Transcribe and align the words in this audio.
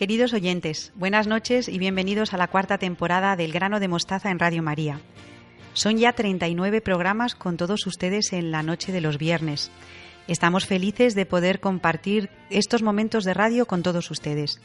Queridos 0.00 0.32
oyentes, 0.32 0.92
buenas 0.94 1.26
noches 1.26 1.68
y 1.68 1.78
bienvenidos 1.78 2.32
a 2.32 2.38
la 2.38 2.48
cuarta 2.48 2.78
temporada 2.78 3.36
del 3.36 3.52
Grano 3.52 3.80
de 3.80 3.88
Mostaza 3.88 4.30
en 4.30 4.38
Radio 4.38 4.62
María. 4.62 4.98
Son 5.74 5.98
ya 5.98 6.14
39 6.14 6.80
programas 6.80 7.34
con 7.34 7.58
todos 7.58 7.86
ustedes 7.86 8.32
en 8.32 8.50
la 8.50 8.62
noche 8.62 8.92
de 8.92 9.02
los 9.02 9.18
viernes. 9.18 9.70
Estamos 10.26 10.64
felices 10.64 11.14
de 11.14 11.26
poder 11.26 11.60
compartir 11.60 12.30
estos 12.48 12.82
momentos 12.82 13.24
de 13.24 13.34
radio 13.34 13.66
con 13.66 13.82
todos 13.82 14.10
ustedes. 14.10 14.62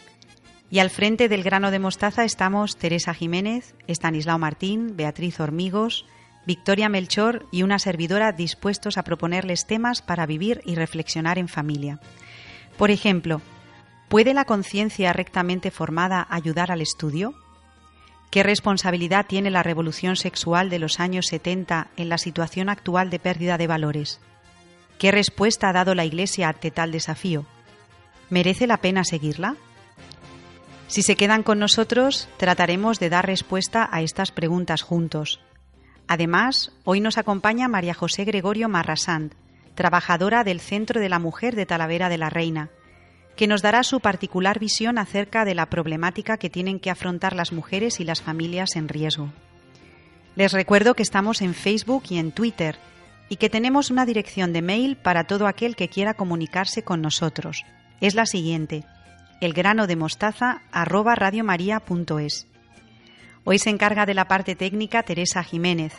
Y 0.72 0.80
al 0.80 0.90
frente 0.90 1.28
del 1.28 1.44
grano 1.44 1.70
de 1.70 1.80
mostaza 1.80 2.24
estamos 2.24 2.78
Teresa 2.78 3.14
Jiménez, 3.14 3.76
Estanislao 3.88 4.40
Martín, 4.40 4.96
Beatriz 4.96 5.42
Hormigos, 5.42 6.06
Victoria 6.48 6.88
Melchor 6.88 7.46
y 7.52 7.64
una 7.64 7.80
servidora 7.80 8.32
dispuestos 8.32 8.98
a 8.98 9.04
proponerles 9.04 9.68
temas 9.68 10.02
para 10.02 10.26
vivir 10.26 10.62
y 10.64 10.76
reflexionar 10.76 11.38
en 11.40 11.50
familia. 11.50 12.00
Por 12.78 12.90
ejemplo, 12.90 13.42
¿puede 14.08 14.34
la 14.34 14.45
conciencia 14.45 15.14
rectamente 15.14 15.72
formada 15.72 16.26
ayudar 16.30 16.71
al 16.71 16.82
estudio? 16.82 17.34
¿Qué 18.30 18.43
responsabilidad 18.43 19.26
tiene 19.26 19.49
la 19.49 19.63
revolución 19.63 20.16
sexual 20.16 20.70
de 20.70 20.80
los 20.80 20.99
años 20.99 21.27
70 21.27 21.88
en 21.96 22.10
la 22.10 22.18
situación 22.18 22.70
actual 22.70 23.10
de 23.10 23.20
pérdida 23.20 23.57
de 23.57 23.68
valores? 23.68 24.20
¿Qué 24.98 25.12
respuesta 25.12 25.70
ha 25.70 25.74
dado 25.74 25.96
la 25.96 26.05
Iglesia 26.05 26.49
ante 26.49 26.71
tal 26.71 26.91
desafío? 26.91 27.46
¿Merece 28.30 28.68
la 28.68 28.77
pena 28.77 29.04
seguirla? 29.04 29.55
Si 30.87 31.02
se 31.02 31.15
quedan 31.15 31.43
con 31.43 31.60
nosotros, 31.60 32.30
trataremos 32.37 32.99
de 32.99 33.10
dar 33.10 33.26
respuesta 33.26 33.87
a 33.91 34.02
estas 34.02 34.32
preguntas 34.32 34.82
juntos. 34.82 35.41
Además, 36.08 36.71
hoy 36.84 36.99
nos 36.99 37.18
acompaña 37.18 37.68
María 37.68 37.93
José 37.93 38.24
Gregorio 38.24 38.70
Marrasant, 38.70 39.34
trabajadora 39.74 40.43
del 40.43 40.60
Centro 40.60 41.02
de 41.02 41.10
la 41.10 41.20
Mujer 41.20 41.55
de 41.55 41.65
Talavera 41.65 42.10
de 42.10 42.18
la 42.18 42.30
Reina, 42.30 42.70
que 43.36 43.48
nos 43.48 43.62
dará 43.62 43.84
su 43.84 44.00
particular 44.00 44.60
visión 44.60 44.98
acerca 44.98 45.46
de 45.46 45.55
la 45.55 45.66
problemática 45.66 46.38
que 46.38 46.50
tienen 46.50 46.80
que 46.80 46.90
afrontar 46.90 47.36
las 47.36 47.52
mujeres 47.52 48.00
y 48.00 48.04
las 48.04 48.22
familias 48.22 48.76
en 48.76 48.88
riesgo. 48.88 49.32
Les 50.36 50.52
recuerdo 50.52 50.96
que 50.96 51.04
estamos 51.04 51.42
en 51.42 51.54
Facebook 51.54 52.04
y 52.10 52.18
en 52.18 52.32
Twitter 52.32 52.77
y 53.30 53.38
que 53.38 53.50
tenemos 53.50 53.90
una 53.90 54.05
dirección 54.05 54.54
de 54.54 54.62
mail 54.62 54.98
para 54.98 55.26
todo 55.26 55.48
aquel 55.48 55.76
que 55.76 55.90
quiera 55.90 56.14
comunicarse 56.14 56.84
con 56.84 57.02
nosotros. 57.02 57.64
Es 58.02 58.16
la 58.16 58.26
siguiente: 58.26 58.84
elgrano 59.42 59.88
de 59.88 59.96
mostaza 59.96 60.62
arroba 60.72 61.16
radiomaria.es. 61.16 62.48
Hoy 63.44 63.60
se 63.60 63.70
encarga 63.70 64.06
de 64.06 64.14
la 64.14 64.28
parte 64.28 64.56
técnica 64.56 65.03
Teresa 65.03 65.44
Jiménez. 65.44 65.94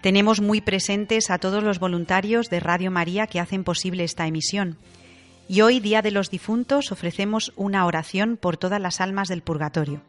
Tenemos 0.00 0.40
muy 0.40 0.60
presentes 0.60 1.30
a 1.30 1.38
todos 1.38 1.62
los 1.62 1.80
voluntarios 1.80 2.50
de 2.50 2.60
Radio 2.60 2.90
María 2.90 3.26
que 3.26 3.40
hacen 3.40 3.64
posible 3.64 4.04
esta 4.04 4.26
emisión. 4.26 4.78
Y 5.50 5.62
hoy, 5.62 5.80
Día 5.80 6.02
de 6.02 6.10
los 6.10 6.28
Difuntos, 6.28 6.92
ofrecemos 6.92 7.54
una 7.56 7.86
oración 7.86 8.36
por 8.36 8.58
todas 8.58 8.82
las 8.82 9.00
almas 9.00 9.28
del 9.28 9.40
purgatorio. 9.40 10.02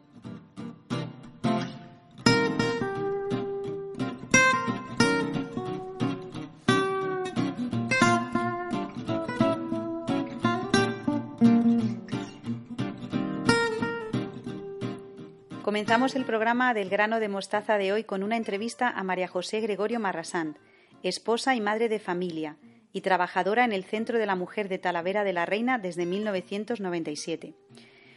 Comenzamos 15.62 16.16
el 16.16 16.26
programa 16.26 16.74
del 16.74 16.90
grano 16.90 17.18
de 17.18 17.28
mostaza 17.28 17.78
de 17.78 17.92
hoy 17.92 18.04
con 18.04 18.22
una 18.22 18.36
entrevista 18.36 18.90
a 18.90 19.02
María 19.04 19.28
José 19.28 19.60
Gregorio 19.60 20.00
Marrasant, 20.00 20.58
esposa 21.02 21.54
y 21.54 21.62
madre 21.62 21.88
de 21.88 21.98
familia 21.98 22.56
y 22.92 23.00
trabajadora 23.00 23.64
en 23.64 23.72
el 23.72 23.84
Centro 23.84 24.18
de 24.18 24.26
la 24.26 24.36
Mujer 24.36 24.68
de 24.68 24.78
Talavera 24.78 25.24
de 25.24 25.32
la 25.32 25.46
Reina 25.46 25.78
desde 25.78 26.06
1997. 26.06 27.54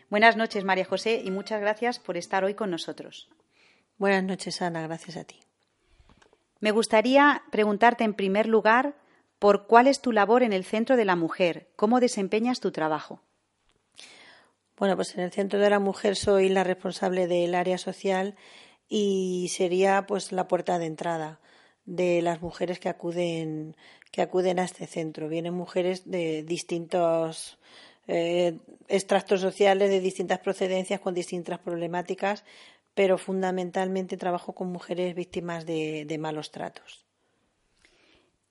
Buenas 0.10 0.38
noches, 0.38 0.64
María 0.64 0.86
José, 0.86 1.22
y 1.24 1.32
muchas 1.32 1.62
gracias 1.62 2.00
por 2.00 2.18
estar 2.18 2.44
hoy 2.44 2.54
con 2.54 2.72
nosotros. 2.72 3.30
Buenas 3.98 4.24
noches, 4.24 4.62
Ana, 4.62 4.82
gracias 4.82 5.18
a 5.18 5.24
ti. 5.24 5.40
Me 6.60 6.72
gustaría 6.72 7.44
preguntarte 7.52 8.04
en 8.04 8.14
primer 8.14 8.48
lugar 8.48 8.96
por 9.40 9.68
cuál 9.68 9.88
es 9.88 10.02
tu 10.02 10.12
labor 10.12 10.44
en 10.44 10.54
el 10.54 10.64
Centro 10.64 10.96
de 10.96 11.06
la 11.06 11.16
Mujer, 11.16 11.68
cómo 11.76 12.00
desempeñas 12.00 12.60
tu 12.60 12.72
trabajo. 12.72 13.22
Bueno, 14.78 14.96
pues 14.96 15.16
en 15.16 15.22
el 15.22 15.32
Centro 15.32 15.60
de 15.60 15.70
la 15.70 15.80
Mujer 15.80 16.16
soy 16.16 16.50
la 16.50 16.64
responsable 16.64 17.28
del 17.28 17.54
área 17.54 17.78
social 17.78 18.36
y 18.88 19.50
sería 19.50 20.06
pues 20.08 20.32
la 20.32 20.48
puerta 20.48 20.80
de 20.80 20.86
entrada 20.86 21.40
de 21.86 22.22
las 22.22 22.42
mujeres 22.42 22.80
que 22.80 22.90
acuden 22.90 23.76
que 24.14 24.22
acuden 24.22 24.60
a 24.60 24.64
este 24.64 24.86
centro. 24.86 25.28
Vienen 25.28 25.56
mujeres 25.56 26.10
de 26.10 26.44
distintos 26.44 27.58
eh, 28.08 28.60
extractos 28.88 29.42
sociales, 29.42 29.90
de 29.90 30.00
distintas 30.00 30.38
procedencias, 30.38 31.00
con 31.00 31.16
distintas 31.16 31.58
problemáticas, 31.58 32.44
pero 32.94 33.18
fundamentalmente 33.18 34.16
trabajo 34.16 34.54
con 34.54 34.72
mujeres 34.72 35.16
víctimas 35.16 35.66
de, 35.66 36.06
de 36.06 36.18
malos 36.20 36.52
tratos. 36.52 37.08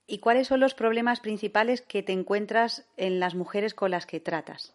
¿Y 0.09 0.19
cuáles 0.19 0.49
son 0.49 0.59
los 0.59 0.75
problemas 0.75 1.21
principales 1.21 1.81
que 1.81 2.03
te 2.03 2.13
encuentras 2.13 2.85
en 2.97 3.21
las 3.21 3.37
mujeres 3.37 3.73
con 3.73 3.93
las 3.93 4.05
que 4.05 4.19
tratas? 4.19 4.75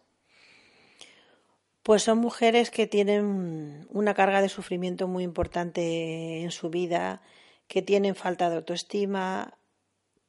Pues 1.82 2.02
son 2.02 2.16
mujeres 2.16 2.70
que 2.70 2.86
tienen 2.86 3.86
una 3.90 4.14
carga 4.14 4.40
de 4.40 4.48
sufrimiento 4.48 5.06
muy 5.06 5.22
importante 5.22 6.40
en 6.40 6.50
su 6.50 6.70
vida, 6.70 7.20
que 7.66 7.82
tienen 7.82 8.14
falta 8.14 8.48
de 8.48 8.56
autoestima, 8.56 9.58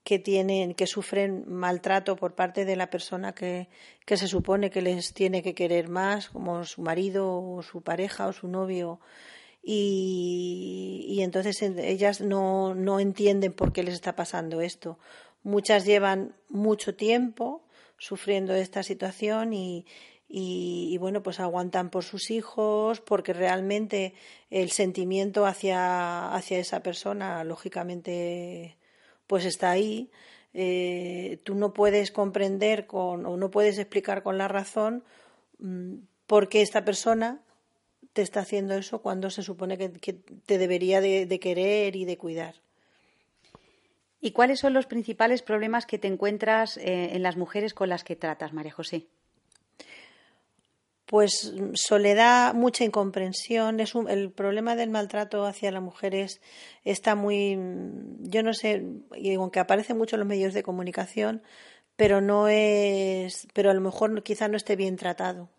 que 0.09 0.17
tienen, 0.17 0.73
que 0.73 0.87
sufren 0.87 1.43
maltrato 1.45 2.15
por 2.15 2.33
parte 2.33 2.65
de 2.65 2.75
la 2.75 2.89
persona 2.89 3.35
que, 3.35 3.69
que 4.07 4.17
se 4.17 4.27
supone 4.27 4.71
que 4.71 4.81
les 4.81 5.13
tiene 5.13 5.43
que 5.43 5.53
querer 5.53 5.87
más, 5.87 6.29
como 6.31 6.65
su 6.65 6.81
marido 6.81 7.39
o 7.39 7.61
su 7.61 7.83
pareja 7.83 8.25
o 8.25 8.33
su 8.33 8.47
novio. 8.47 8.99
Y, 9.61 11.05
y 11.07 11.21
entonces 11.21 11.61
ellas 11.61 12.21
no, 12.21 12.73
no 12.73 12.99
entienden 12.99 13.53
por 13.53 13.71
qué 13.71 13.83
les 13.83 13.93
está 13.93 14.15
pasando 14.15 14.61
esto. 14.61 14.97
Muchas 15.43 15.85
llevan 15.85 16.33
mucho 16.49 16.95
tiempo 16.95 17.61
sufriendo 17.99 18.55
esta 18.55 18.81
situación 18.81 19.53
y, 19.53 19.85
y, 20.27 20.97
bueno, 20.97 21.21
pues 21.21 21.39
aguantan 21.39 21.91
por 21.91 22.03
sus 22.03 22.31
hijos, 22.31 22.99
porque 22.99 23.33
realmente 23.33 24.15
el 24.49 24.71
sentimiento 24.71 25.45
hacia, 25.45 26.33
hacia 26.33 26.57
esa 26.57 26.81
persona, 26.81 27.43
lógicamente, 27.43 28.78
pues 29.29 29.45
está 29.45 29.69
ahí. 29.69 30.09
Eh, 30.55 31.39
tú 31.43 31.53
no 31.53 31.71
puedes 31.71 32.11
comprender 32.11 32.87
con, 32.87 33.27
o 33.27 33.37
no 33.37 33.51
puedes 33.51 33.77
explicar 33.77 34.23
con 34.23 34.39
la 34.39 34.47
razón 34.47 35.03
mm, 35.59 35.97
por 36.25 36.49
qué 36.49 36.63
esta 36.63 36.83
persona 36.83 37.39
te 38.13 38.23
está 38.23 38.39
haciendo 38.39 38.73
eso 38.73 39.03
cuando 39.03 39.29
se 39.29 39.43
supone 39.43 39.77
que, 39.77 40.13
te 40.47 40.57
debería 40.57 40.99
de, 40.99 41.39
querer 41.39 41.95
y 41.95 42.05
de 42.05 42.17
cuidar. 42.17 42.55
¿Y 44.19 44.31
cuáles 44.31 44.59
son 44.59 44.73
los 44.73 44.87
principales 44.87 45.43
problemas 45.43 45.85
que 45.85 45.99
te 45.99 46.07
encuentras 46.07 46.77
eh, 46.77 47.15
en 47.15 47.21
las 47.21 47.37
mujeres 47.37 47.75
con 47.75 47.87
las 47.87 48.03
que 48.03 48.15
tratas, 48.15 48.51
María 48.51 48.71
José? 48.71 49.05
Pues 51.09 51.51
soledad, 51.73 52.53
mucha 52.53 52.83
incomprensión. 52.83 53.79
Es 53.79 53.93
el 53.95 54.31
problema 54.31 54.75
del 54.75 54.91
maltrato 54.91 55.47
hacia 55.47 55.71
las 55.71 55.81
mujeres 55.81 56.39
está 56.85 57.15
muy, 57.15 57.57
yo 58.19 58.43
no 58.43 58.53
sé, 58.53 58.85
y 59.15 59.33
aunque 59.33 59.59
aparece 59.59 59.95
mucho 59.95 60.15
en 60.15 60.19
los 60.19 60.29
medios 60.29 60.53
de 60.53 60.61
comunicación, 60.61 61.41
pero 61.95 62.21
no 62.21 62.47
es, 62.47 63.47
pero 63.53 63.71
a 63.71 63.73
lo 63.73 63.81
mejor 63.81 64.21
quizá 64.21 64.49
no 64.49 64.57
esté 64.57 64.75
bien 64.75 64.97
tratado. 64.97 65.49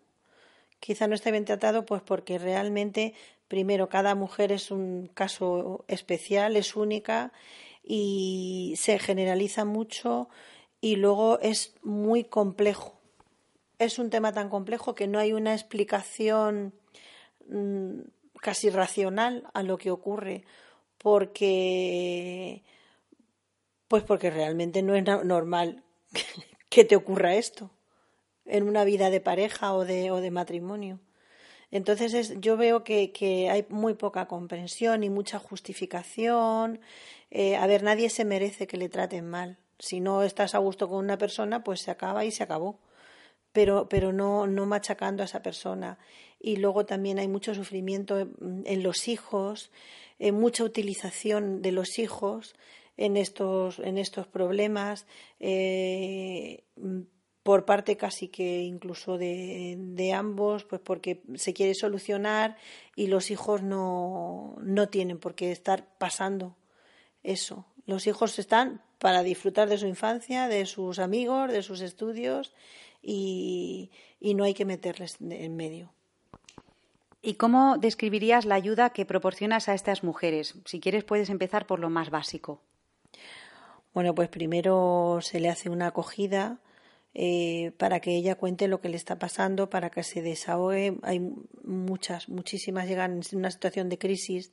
Quizá 0.79 1.07
no 1.07 1.15
esté 1.15 1.31
bien 1.31 1.43
tratado, 1.43 1.85
pues 1.85 2.01
porque 2.01 2.39
realmente, 2.39 3.13
primero, 3.49 3.89
cada 3.89 4.15
mujer 4.15 4.53
es 4.53 4.71
un 4.71 5.07
caso 5.13 5.83
especial, 5.89 6.55
es 6.55 6.77
única 6.77 7.33
y 7.83 8.75
se 8.77 8.99
generaliza 8.99 9.65
mucho 9.65 10.29
y 10.79 10.95
luego 10.95 11.39
es 11.41 11.75
muy 11.83 12.23
complejo 12.23 13.00
es 13.85 13.97
un 13.97 14.09
tema 14.09 14.31
tan 14.31 14.49
complejo 14.49 14.93
que 14.93 15.07
no 15.07 15.17
hay 15.17 15.33
una 15.33 15.53
explicación 15.53 16.73
mm, 17.47 18.01
casi 18.39 18.69
racional 18.69 19.49
a 19.53 19.63
lo 19.63 19.77
que 19.77 19.91
ocurre 19.91 20.43
porque 20.97 22.63
pues 23.87 24.03
porque 24.03 24.29
realmente 24.29 24.83
no 24.83 24.95
es 24.95 25.03
normal 25.03 25.83
que 26.69 26.85
te 26.85 26.95
ocurra 26.95 27.35
esto 27.35 27.71
en 28.45 28.67
una 28.67 28.83
vida 28.83 29.09
de 29.09 29.19
pareja 29.19 29.73
o 29.73 29.83
de, 29.83 30.11
o 30.11 30.21
de 30.21 30.31
matrimonio. 30.31 30.99
Entonces 31.71 32.33
yo 32.39 32.57
veo 32.57 32.83
que, 32.83 33.11
que, 33.11 33.49
hay 33.49 33.65
muy 33.69 33.93
poca 33.93 34.27
comprensión 34.27 35.03
y 35.03 35.09
mucha 35.09 35.39
justificación. 35.39 36.81
Eh, 37.29 37.55
a 37.55 37.65
ver, 37.65 37.81
nadie 37.81 38.09
se 38.09 38.25
merece 38.25 38.67
que 38.67 38.77
le 38.77 38.89
traten 38.89 39.29
mal. 39.29 39.57
Si 39.79 40.01
no 40.01 40.23
estás 40.23 40.53
a 40.53 40.59
gusto 40.59 40.89
con 40.89 40.99
una 40.99 41.17
persona, 41.17 41.63
pues 41.63 41.81
se 41.81 41.91
acaba 41.91 42.25
y 42.25 42.31
se 42.31 42.43
acabó. 42.43 42.77
Pero, 43.51 43.89
pero 43.89 44.13
no, 44.13 44.47
no 44.47 44.65
machacando 44.65 45.23
a 45.23 45.25
esa 45.25 45.41
persona. 45.41 45.97
Y 46.39 46.57
luego 46.57 46.85
también 46.85 47.19
hay 47.19 47.27
mucho 47.27 47.53
sufrimiento 47.53 48.19
en, 48.19 48.83
los 48.83 49.07
hijos, 49.07 49.71
en 50.19 50.35
mucha 50.35 50.63
utilización 50.63 51.61
de 51.61 51.71
los 51.71 51.99
hijos 51.99 52.55
en 52.97 53.17
estos, 53.17 53.79
en 53.79 53.97
estos 53.97 54.27
problemas. 54.27 55.05
Eh, 55.39 56.63
por 57.43 57.65
parte 57.65 57.97
casi 57.97 58.27
que 58.27 58.61
incluso 58.61 59.17
de, 59.17 59.75
de, 59.77 60.13
ambos, 60.13 60.63
pues 60.63 60.81
porque 60.81 61.23
se 61.35 61.53
quiere 61.53 61.73
solucionar 61.73 62.57
y 62.95 63.07
los 63.07 63.31
hijos 63.31 63.63
no, 63.63 64.55
no 64.61 64.89
tienen 64.89 65.17
por 65.17 65.33
qué 65.33 65.51
estar 65.51 65.87
pasando 65.97 66.55
eso. 67.23 67.65
Los 67.85 68.05
hijos 68.05 68.37
están 68.37 68.81
para 68.99 69.23
disfrutar 69.23 69.69
de 69.69 69.79
su 69.79 69.87
infancia, 69.87 70.47
de 70.47 70.65
sus 70.67 70.99
amigos, 70.99 71.51
de 71.51 71.63
sus 71.63 71.81
estudios 71.81 72.53
y, 73.01 73.91
y 74.19 74.33
no 74.33 74.43
hay 74.43 74.53
que 74.53 74.65
meterles 74.65 75.17
en 75.21 75.55
medio. 75.55 75.91
¿Y 77.21 77.35
cómo 77.35 77.77
describirías 77.77 78.45
la 78.45 78.55
ayuda 78.55 78.89
que 78.89 79.05
proporcionas 79.05 79.69
a 79.69 79.75
estas 79.75 80.03
mujeres? 80.03 80.55
Si 80.65 80.79
quieres, 80.79 81.03
puedes 81.03 81.29
empezar 81.29 81.67
por 81.67 81.79
lo 81.79 81.89
más 81.89 82.09
básico. 82.09 82.61
Bueno, 83.93 84.15
pues 84.15 84.29
primero 84.29 85.19
se 85.21 85.39
le 85.39 85.49
hace 85.49 85.69
una 85.69 85.87
acogida 85.87 86.59
eh, 87.13 87.73
para 87.77 87.99
que 87.99 88.15
ella 88.15 88.35
cuente 88.35 88.67
lo 88.67 88.79
que 88.79 88.89
le 88.89 88.95
está 88.95 89.19
pasando, 89.19 89.69
para 89.69 89.91
que 89.91 90.01
se 90.01 90.21
desahogue. 90.21 90.97
Hay 91.03 91.19
muchas, 91.63 92.27
muchísimas 92.27 92.87
llegan 92.87 93.21
en 93.31 93.37
una 93.37 93.51
situación 93.51 93.89
de 93.89 93.99
crisis 93.99 94.51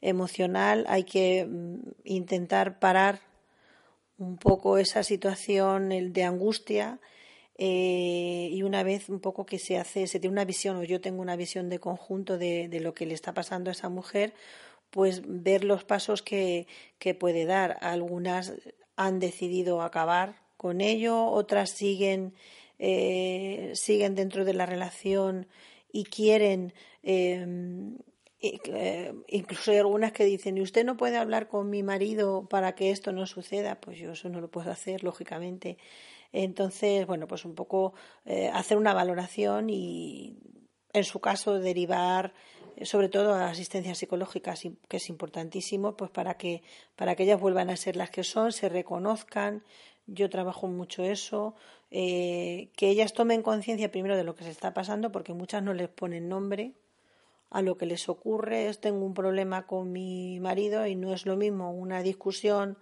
emocional. 0.00 0.86
Hay 0.88 1.04
que 1.04 1.46
mm, 1.46 1.78
intentar 2.04 2.80
parar 2.80 3.20
un 4.18 4.36
poco 4.36 4.78
esa 4.78 5.02
situación 5.02 6.12
de 6.12 6.24
angustia 6.24 6.98
eh, 7.62 8.48
y 8.50 8.62
una 8.62 8.82
vez 8.82 9.10
un 9.10 9.20
poco 9.20 9.44
que 9.44 9.58
se 9.58 9.76
hace, 9.76 10.06
se 10.06 10.18
tiene 10.18 10.32
una 10.32 10.46
visión 10.46 10.78
o 10.78 10.82
yo 10.82 11.02
tengo 11.02 11.20
una 11.20 11.36
visión 11.36 11.68
de 11.68 11.78
conjunto 11.78 12.38
de, 12.38 12.68
de 12.68 12.80
lo 12.80 12.94
que 12.94 13.04
le 13.04 13.12
está 13.12 13.34
pasando 13.34 13.68
a 13.68 13.72
esa 13.72 13.90
mujer, 13.90 14.32
pues 14.88 15.20
ver 15.26 15.64
los 15.64 15.84
pasos 15.84 16.22
que, 16.22 16.66
que 16.98 17.14
puede 17.14 17.44
dar. 17.44 17.76
Algunas 17.82 18.54
han 18.96 19.18
decidido 19.20 19.82
acabar 19.82 20.36
con 20.56 20.80
ello, 20.80 21.26
otras 21.26 21.68
siguen, 21.68 22.32
eh, 22.78 23.72
siguen 23.74 24.14
dentro 24.14 24.46
de 24.46 24.54
la 24.54 24.64
relación 24.64 25.46
y 25.92 26.04
quieren 26.04 26.72
em, 27.02 27.98
eh, 28.40 29.12
incluso 29.28 29.70
hay 29.70 29.78
algunas 29.78 30.12
que 30.12 30.24
dicen, 30.24 30.56
¿y 30.56 30.62
usted 30.62 30.86
no 30.86 30.96
puede 30.96 31.18
hablar 31.18 31.46
con 31.46 31.68
mi 31.68 31.82
marido 31.82 32.48
para 32.48 32.74
que 32.74 32.90
esto 32.90 33.12
no 33.12 33.26
suceda? 33.26 33.78
Pues 33.82 33.98
yo 33.98 34.12
eso 34.12 34.30
no 34.30 34.40
lo 34.40 34.50
puedo 34.50 34.70
hacer, 34.70 35.04
lógicamente. 35.04 35.76
Entonces, 36.32 37.06
bueno, 37.06 37.26
pues 37.26 37.44
un 37.44 37.54
poco 37.54 37.94
eh, 38.24 38.50
hacer 38.52 38.76
una 38.76 38.94
valoración 38.94 39.70
y, 39.70 40.36
en 40.92 41.04
su 41.04 41.20
caso, 41.20 41.58
derivar 41.58 42.32
sobre 42.82 43.08
todo 43.08 43.34
a 43.34 43.48
asistencia 43.48 43.94
psicológica, 43.94 44.54
que 44.88 44.96
es 44.96 45.08
importantísimo, 45.08 45.96
pues 45.96 46.10
para 46.10 46.34
que, 46.34 46.62
para 46.96 47.14
que 47.14 47.24
ellas 47.24 47.40
vuelvan 47.40 47.70
a 47.70 47.76
ser 47.76 47.96
las 47.96 48.10
que 48.10 48.24
son, 48.24 48.52
se 48.52 48.68
reconozcan, 48.68 49.62
yo 50.06 50.30
trabajo 50.30 50.66
mucho 50.66 51.04
eso, 51.04 51.54
eh, 51.90 52.70
que 52.76 52.88
ellas 52.88 53.12
tomen 53.12 53.42
conciencia 53.42 53.90
primero 53.90 54.16
de 54.16 54.24
lo 54.24 54.34
que 54.34 54.44
se 54.44 54.50
está 54.50 54.74
pasando, 54.74 55.12
porque 55.12 55.34
muchas 55.34 55.62
no 55.62 55.74
les 55.74 55.88
ponen 55.88 56.28
nombre 56.28 56.72
a 57.50 57.62
lo 57.62 57.76
que 57.76 57.86
les 57.86 58.08
ocurre. 58.08 58.68
Es, 58.68 58.80
tengo 58.80 59.04
un 59.04 59.14
problema 59.14 59.66
con 59.66 59.92
mi 59.92 60.40
marido 60.40 60.86
y 60.86 60.96
no 60.96 61.12
es 61.12 61.26
lo 61.26 61.36
mismo 61.36 61.72
una 61.72 62.02
discusión 62.02 62.78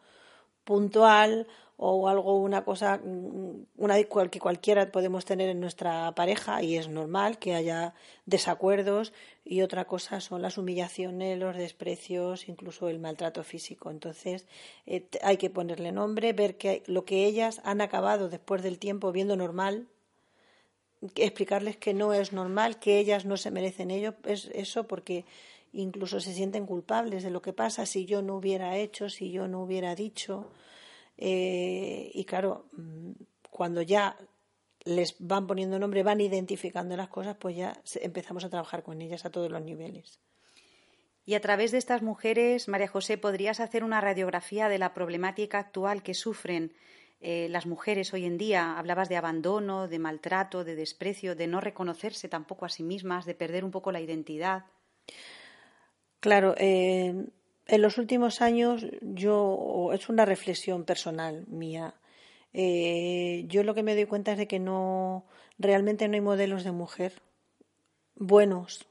puntual 0.64 1.46
o 1.80 2.08
algo, 2.08 2.34
una 2.34 2.64
cosa, 2.64 2.98
mm, 2.98 3.66
una 3.76 3.94
que 4.02 4.40
cualquiera 4.40 4.90
podemos 4.90 5.24
tener 5.24 5.48
en 5.48 5.60
nuestra 5.60 6.12
pareja 6.16 6.60
y 6.60 6.76
es 6.76 6.88
normal 6.88 7.38
que 7.38 7.54
haya 7.54 7.94
desacuerdos 8.26 9.12
y 9.44 9.62
otra 9.62 9.84
cosa 9.86 10.20
son 10.20 10.42
las 10.42 10.58
humillaciones, 10.58 11.38
los 11.38 11.56
desprecios, 11.56 12.48
incluso 12.48 12.88
el 12.88 12.98
maltrato 12.98 13.44
físico. 13.44 13.92
Entonces 13.92 14.44
eh, 14.86 15.06
hay 15.22 15.36
que 15.36 15.50
ponerle 15.50 15.92
nombre, 15.92 16.32
ver 16.32 16.56
que 16.56 16.82
lo 16.86 17.04
que 17.04 17.26
ellas 17.26 17.60
han 17.62 17.80
acabado 17.80 18.28
después 18.28 18.64
del 18.64 18.80
tiempo 18.80 19.12
viendo 19.12 19.36
normal, 19.36 19.86
explicarles 21.14 21.76
que 21.76 21.94
no 21.94 22.12
es 22.12 22.32
normal, 22.32 22.80
que 22.80 22.98
ellas 22.98 23.24
no 23.24 23.36
se 23.36 23.52
merecen 23.52 23.92
ello, 23.92 24.14
es 24.24 24.46
eso 24.52 24.88
porque 24.88 25.24
incluso 25.72 26.18
se 26.18 26.34
sienten 26.34 26.66
culpables 26.66 27.22
de 27.22 27.30
lo 27.30 27.40
que 27.40 27.52
pasa 27.52 27.86
si 27.86 28.04
yo 28.04 28.20
no 28.20 28.36
hubiera 28.36 28.76
hecho, 28.76 29.08
si 29.08 29.30
yo 29.30 29.46
no 29.46 29.62
hubiera 29.62 29.94
dicho. 29.94 30.48
Eh, 31.18 32.10
y 32.14 32.24
claro, 32.24 32.66
mm, 32.72 33.10
cuando 33.50 33.82
ya 33.82 34.16
les 34.84 35.16
van 35.18 35.46
poniendo 35.46 35.78
nombre, 35.78 36.02
van 36.02 36.20
identificando 36.20 36.96
las 36.96 37.08
cosas, 37.08 37.36
pues 37.36 37.56
ya 37.56 37.80
empezamos 37.96 38.44
a 38.44 38.48
trabajar 38.48 38.82
con 38.82 39.02
ellas 39.02 39.24
a 39.26 39.30
todos 39.30 39.50
los 39.50 39.62
niveles. 39.62 40.20
Y 41.26 41.34
a 41.34 41.40
través 41.40 41.72
de 41.72 41.78
estas 41.78 42.00
mujeres, 42.00 42.68
María 42.68 42.88
José, 42.88 43.18
¿podrías 43.18 43.60
hacer 43.60 43.84
una 43.84 44.00
radiografía 44.00 44.68
de 44.70 44.78
la 44.78 44.94
problemática 44.94 45.58
actual 45.58 46.02
que 46.02 46.14
sufren 46.14 46.72
eh, 47.20 47.48
las 47.50 47.66
mujeres 47.66 48.14
hoy 48.14 48.24
en 48.24 48.38
día? 48.38 48.78
Hablabas 48.78 49.10
de 49.10 49.16
abandono, 49.18 49.88
de 49.88 49.98
maltrato, 49.98 50.64
de 50.64 50.74
desprecio, 50.74 51.36
de 51.36 51.46
no 51.46 51.60
reconocerse 51.60 52.28
tampoco 52.28 52.64
a 52.64 52.70
sí 52.70 52.82
mismas, 52.82 53.26
de 53.26 53.34
perder 53.34 53.64
un 53.64 53.72
poco 53.72 53.92
la 53.92 54.00
identidad. 54.00 54.64
Claro, 56.20 56.54
eh, 56.56 57.26
en 57.68 57.82
los 57.82 57.98
últimos 57.98 58.40
años 58.40 58.84
yo 59.02 59.90
es 59.92 60.08
una 60.08 60.24
reflexión 60.24 60.84
personal 60.84 61.46
mía. 61.48 61.94
Eh, 62.54 63.44
yo 63.46 63.62
lo 63.62 63.74
que 63.74 63.82
me 63.82 63.94
doy 63.94 64.06
cuenta 64.06 64.32
es 64.32 64.38
de 64.38 64.48
que 64.48 64.58
no 64.58 65.26
realmente 65.58 66.08
no 66.08 66.14
hay 66.14 66.22
modelos 66.22 66.64
de 66.64 66.72
mujer 66.72 67.12
buenos 68.16 68.88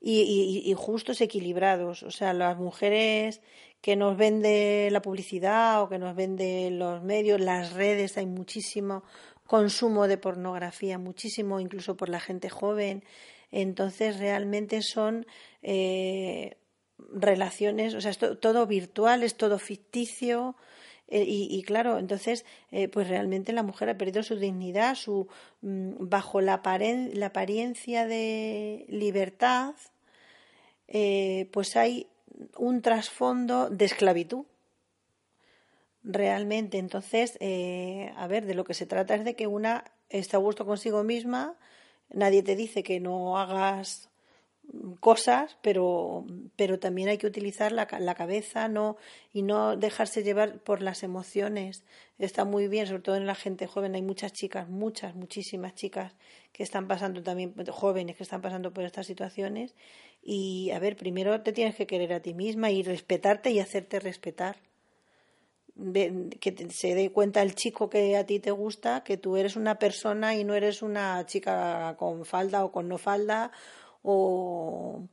y, 0.00 0.62
y, 0.64 0.74
justos 0.74 1.20
equilibrados. 1.20 2.04
O 2.04 2.10
sea, 2.12 2.32
las 2.32 2.56
mujeres 2.56 3.40
que 3.80 3.96
nos 3.96 4.16
vende 4.16 4.88
la 4.92 5.02
publicidad 5.02 5.82
o 5.82 5.88
que 5.88 5.98
nos 5.98 6.14
vende 6.14 6.70
los 6.70 7.02
medios, 7.02 7.40
las 7.40 7.72
redes, 7.72 8.16
hay 8.18 8.26
muchísimo 8.26 9.02
consumo 9.46 10.06
de 10.06 10.18
pornografía, 10.18 10.98
muchísimo 10.98 11.60
incluso 11.60 11.96
por 11.96 12.08
la 12.08 12.20
gente 12.20 12.48
joven. 12.48 13.04
Entonces 13.50 14.18
realmente 14.18 14.80
son 14.82 15.26
eh, 15.62 16.56
relaciones, 16.98 17.94
o 17.94 18.00
sea, 18.00 18.10
es 18.10 18.18
todo 18.18 18.66
virtual, 18.66 19.22
es 19.22 19.36
todo 19.36 19.58
ficticio. 19.58 20.56
Eh, 21.08 21.24
y, 21.26 21.62
claro, 21.62 21.98
entonces, 21.98 22.46
eh, 22.70 22.88
pues 22.88 23.08
realmente 23.08 23.52
la 23.52 23.62
mujer 23.62 23.90
ha 23.90 23.98
perdido 23.98 24.22
su 24.22 24.36
dignidad, 24.36 24.94
su 24.94 25.28
mm, 25.60 26.08
bajo 26.08 26.40
la, 26.40 26.54
apariencia 26.54 28.06
de 28.06 28.86
libertad, 28.88 29.74
eh, 30.88 31.48
pues 31.52 31.76
hay 31.76 32.06
un 32.56 32.80
trasfondo 32.80 33.68
de 33.68 33.84
esclavitud. 33.84 34.46
Realmente, 36.02 36.78
entonces, 36.78 37.38
a 38.16 38.26
ver, 38.26 38.46
de 38.46 38.54
lo 38.54 38.64
que 38.64 38.74
se 38.74 38.86
trata 38.86 39.14
es 39.14 39.24
de 39.24 39.36
que 39.36 39.46
una 39.46 39.84
esté 40.08 40.36
a 40.36 40.40
gusto 40.40 40.66
consigo 40.66 41.04
misma, 41.04 41.56
nadie 42.10 42.42
te 42.42 42.56
dice 42.56 42.82
que 42.82 43.00
no 43.00 43.38
hagas 43.38 44.11
cosas, 45.00 45.58
pero, 45.62 46.24
pero 46.56 46.78
también 46.78 47.08
hay 47.08 47.18
que 47.18 47.26
utilizar 47.26 47.72
la, 47.72 47.88
la, 47.98 48.14
cabeza 48.14 48.68
no, 48.68 48.96
y 49.32 49.42
no 49.42 49.76
dejarse 49.76 50.22
llevar 50.22 50.60
por 50.60 50.82
las 50.82 51.02
emociones. 51.02 51.84
Está 52.18 52.44
muy 52.44 52.68
bien, 52.68 52.86
sobre 52.86 53.02
todo 53.02 53.16
en 53.16 53.26
la 53.26 53.34
gente 53.34 53.66
joven. 53.66 53.94
Hay 53.94 54.02
muchas 54.02 54.32
chicas, 54.32 54.68
muchas, 54.68 55.14
muchísimas 55.14 55.74
chicas 55.74 56.14
que 56.52 56.62
están 56.62 56.88
pasando 56.88 57.22
también, 57.22 57.54
jóvenes 57.70 58.16
que 58.16 58.22
están 58.22 58.40
pasando 58.40 58.72
por 58.72 58.84
estas 58.84 59.06
situaciones. 59.06 59.74
Y 60.22 60.70
a 60.70 60.78
ver, 60.78 60.96
primero 60.96 61.40
te 61.42 61.52
tienes 61.52 61.74
que 61.74 61.86
querer 61.86 62.12
a 62.12 62.20
ti 62.20 62.32
misma 62.32 62.70
y 62.70 62.82
respetarte 62.82 63.50
y 63.50 63.60
hacerte 63.60 64.00
respetar. 64.00 64.56
Que 66.40 66.68
se 66.70 66.94
dé 66.94 67.10
cuenta 67.10 67.42
el 67.42 67.54
chico 67.54 67.88
que 67.88 68.16
a 68.16 68.26
ti 68.26 68.38
te 68.38 68.50
gusta, 68.50 69.04
que 69.04 69.16
tú 69.16 69.36
eres 69.36 69.56
una 69.56 69.78
persona 69.78 70.36
y 70.36 70.44
no 70.44 70.54
eres 70.54 70.82
una 70.82 71.24
chica 71.26 71.96
con 71.98 72.26
falda 72.26 72.64
o 72.64 72.72
con 72.72 72.88
no 72.88 72.98
falda 72.98 73.52
o, 74.02 75.08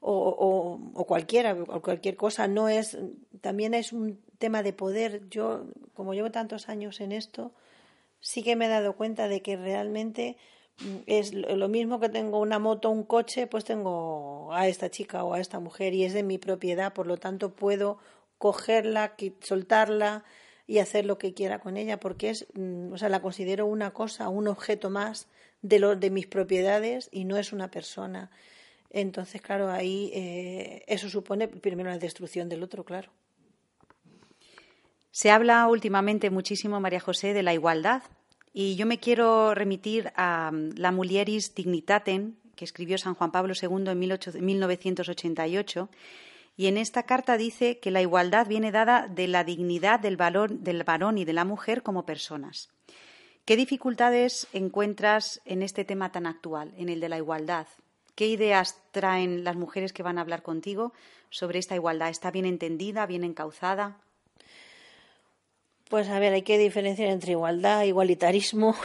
o, 0.00 0.80
o, 0.94 1.06
cualquiera, 1.06 1.54
o 1.54 1.80
cualquier 1.80 2.16
cosa. 2.16 2.48
No 2.48 2.68
es, 2.68 2.98
también 3.40 3.74
es 3.74 3.92
un 3.92 4.20
tema 4.38 4.62
de 4.62 4.72
poder. 4.72 5.28
Yo, 5.30 5.64
como 5.94 6.14
llevo 6.14 6.30
tantos 6.30 6.68
años 6.68 7.00
en 7.00 7.12
esto, 7.12 7.52
sí 8.20 8.42
que 8.42 8.56
me 8.56 8.66
he 8.66 8.68
dado 8.68 8.94
cuenta 8.94 9.28
de 9.28 9.42
que 9.42 9.56
realmente 9.56 10.36
mm, 10.80 10.96
es 11.06 11.32
lo 11.34 11.68
mismo 11.68 12.00
que 12.00 12.08
tengo 12.08 12.40
una 12.40 12.58
moto, 12.58 12.90
un 12.90 13.04
coche, 13.04 13.46
pues 13.46 13.64
tengo 13.64 14.50
a 14.52 14.68
esta 14.68 14.90
chica 14.90 15.24
o 15.24 15.34
a 15.34 15.40
esta 15.40 15.60
mujer 15.60 15.94
y 15.94 16.04
es 16.04 16.14
de 16.14 16.22
mi 16.22 16.38
propiedad, 16.38 16.92
por 16.92 17.06
lo 17.06 17.16
tanto 17.16 17.54
puedo 17.54 17.98
cogerla, 18.38 19.14
soltarla 19.40 20.24
y 20.66 20.78
hacer 20.78 21.04
lo 21.04 21.18
que 21.18 21.34
quiera 21.34 21.58
con 21.60 21.76
ella, 21.76 22.00
porque 22.00 22.30
es, 22.30 22.46
mm, 22.54 22.92
o 22.92 22.98
sea, 22.98 23.08
la 23.08 23.20
considero 23.22 23.66
una 23.66 23.92
cosa, 23.92 24.28
un 24.28 24.48
objeto 24.48 24.90
más 24.90 25.28
de, 25.62 25.78
lo, 25.78 25.96
de 25.96 26.10
mis 26.10 26.26
propiedades 26.26 27.08
y 27.12 27.24
no 27.24 27.38
es 27.38 27.52
una 27.52 27.70
persona. 27.70 28.30
Entonces, 28.90 29.40
claro, 29.40 29.70
ahí 29.70 30.10
eh, 30.12 30.84
eso 30.86 31.08
supone 31.08 31.48
primero 31.48 31.88
la 31.88 31.98
destrucción 31.98 32.48
del 32.48 32.62
otro, 32.62 32.84
claro. 32.84 33.10
Se 35.10 35.30
habla 35.30 35.66
últimamente 35.66 36.30
muchísimo, 36.30 36.80
María 36.80 37.00
José, 37.00 37.32
de 37.32 37.42
la 37.42 37.54
igualdad. 37.54 38.02
Y 38.52 38.76
yo 38.76 38.86
me 38.86 38.98
quiero 38.98 39.54
remitir 39.54 40.12
a 40.16 40.50
mm, 40.52 40.74
la 40.76 40.92
Mulieris 40.92 41.54
Dignitatem, 41.54 42.34
que 42.54 42.64
escribió 42.64 42.98
San 42.98 43.14
Juan 43.14 43.32
Pablo 43.32 43.54
II 43.60 43.88
en 43.88 43.98
1988. 43.98 45.88
Y 46.56 46.66
en 46.66 46.76
esta 46.76 47.04
carta 47.04 47.38
dice 47.38 47.78
que 47.78 47.90
la 47.90 48.02
igualdad 48.02 48.46
viene 48.46 48.72
dada 48.72 49.08
de 49.08 49.26
la 49.26 49.42
dignidad 49.42 50.00
del, 50.00 50.18
valor, 50.18 50.50
del 50.50 50.84
varón 50.84 51.16
y 51.16 51.24
de 51.24 51.32
la 51.32 51.46
mujer 51.46 51.82
como 51.82 52.04
personas. 52.04 52.68
¿Qué 53.44 53.56
dificultades 53.56 54.46
encuentras 54.52 55.40
en 55.44 55.62
este 55.62 55.84
tema 55.84 56.12
tan 56.12 56.26
actual, 56.26 56.72
en 56.76 56.88
el 56.88 57.00
de 57.00 57.08
la 57.08 57.16
igualdad? 57.16 57.66
¿Qué 58.14 58.28
ideas 58.28 58.80
traen 58.92 59.42
las 59.42 59.56
mujeres 59.56 59.92
que 59.92 60.04
van 60.04 60.18
a 60.18 60.20
hablar 60.20 60.42
contigo 60.42 60.92
sobre 61.28 61.58
esta 61.58 61.74
igualdad? 61.74 62.08
¿Está 62.08 62.30
bien 62.30 62.44
entendida, 62.44 63.04
bien 63.04 63.24
encauzada? 63.24 63.98
Pues 65.90 66.08
a 66.08 66.20
ver, 66.20 66.32
hay 66.34 66.42
que 66.42 66.56
diferenciar 66.56 67.08
entre 67.08 67.32
igualdad, 67.32 67.82
igualitarismo, 67.82 68.76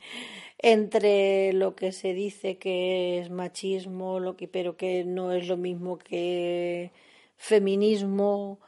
entre 0.58 1.52
lo 1.52 1.76
que 1.76 1.92
se 1.92 2.14
dice 2.14 2.56
que 2.56 3.18
es 3.18 3.28
machismo, 3.28 4.20
lo 4.20 4.38
que, 4.38 4.48
pero 4.48 4.78
que 4.78 5.04
no 5.04 5.32
es 5.32 5.48
lo 5.48 5.58
mismo 5.58 5.98
que 5.98 6.92
feminismo 7.36 8.58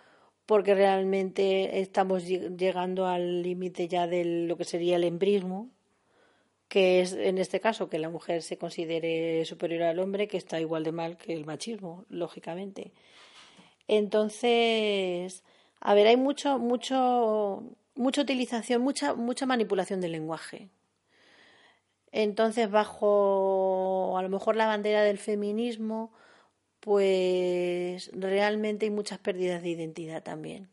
porque 0.50 0.74
realmente 0.74 1.78
estamos 1.78 2.26
llegando 2.26 3.06
al 3.06 3.40
límite 3.40 3.86
ya 3.86 4.08
de 4.08 4.24
lo 4.48 4.56
que 4.56 4.64
sería 4.64 4.96
el 4.96 5.04
embrismo, 5.04 5.68
que 6.66 7.00
es 7.00 7.12
en 7.12 7.38
este 7.38 7.60
caso 7.60 7.88
que 7.88 8.00
la 8.00 8.08
mujer 8.08 8.42
se 8.42 8.58
considere 8.58 9.44
superior 9.44 9.84
al 9.84 10.00
hombre, 10.00 10.26
que 10.26 10.38
está 10.38 10.58
igual 10.58 10.82
de 10.82 10.90
mal 10.90 11.16
que 11.16 11.34
el 11.34 11.46
machismo, 11.46 12.04
lógicamente. 12.08 12.90
Entonces, 13.86 15.44
a 15.78 15.94
ver, 15.94 16.08
hay 16.08 16.16
mucho, 16.16 16.58
mucho, 16.58 17.62
mucha 17.94 18.22
utilización, 18.22 18.82
mucha, 18.82 19.14
mucha 19.14 19.46
manipulación 19.46 20.00
del 20.00 20.10
lenguaje. 20.10 20.68
Entonces, 22.10 22.68
bajo 22.68 24.18
a 24.18 24.22
lo 24.22 24.28
mejor 24.28 24.56
la 24.56 24.66
bandera 24.66 25.04
del 25.04 25.18
feminismo, 25.18 26.10
pues 26.80 28.10
realmente 28.12 28.86
hay 28.86 28.90
muchas 28.90 29.18
pérdidas 29.18 29.62
de 29.62 29.70
identidad 29.70 30.22
también. 30.22 30.68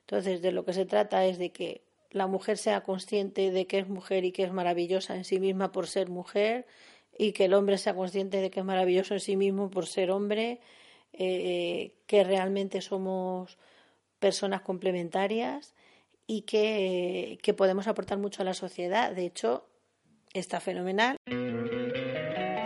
Entonces, 0.00 0.42
de 0.42 0.52
lo 0.52 0.64
que 0.64 0.72
se 0.72 0.86
trata 0.86 1.24
es 1.26 1.38
de 1.38 1.50
que 1.50 1.82
la 2.10 2.26
mujer 2.26 2.58
sea 2.58 2.82
consciente 2.82 3.50
de 3.50 3.66
que 3.66 3.78
es 3.78 3.88
mujer 3.88 4.24
y 4.24 4.32
que 4.32 4.44
es 4.44 4.52
maravillosa 4.52 5.16
en 5.16 5.24
sí 5.24 5.40
misma 5.40 5.72
por 5.72 5.86
ser 5.86 6.08
mujer 6.08 6.66
y 7.18 7.32
que 7.32 7.46
el 7.46 7.54
hombre 7.54 7.78
sea 7.78 7.94
consciente 7.94 8.38
de 8.38 8.50
que 8.50 8.60
es 8.60 8.66
maravilloso 8.66 9.14
en 9.14 9.20
sí 9.20 9.36
mismo 9.36 9.70
por 9.70 9.86
ser 9.86 10.10
hombre, 10.10 10.60
eh, 11.12 11.94
que 12.06 12.24
realmente 12.24 12.80
somos 12.80 13.58
personas 14.18 14.62
complementarias 14.62 15.74
y 16.26 16.42
que, 16.42 17.38
que 17.42 17.54
podemos 17.54 17.86
aportar 17.86 18.18
mucho 18.18 18.42
a 18.42 18.44
la 18.44 18.54
sociedad. 18.54 19.12
De 19.12 19.26
hecho, 19.26 19.66
está 20.32 20.60
fenomenal. 20.60 21.16